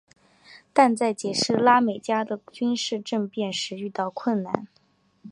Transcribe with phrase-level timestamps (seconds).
[0.73, 4.67] 但在解释拉美国家的军事政变时遇到困难。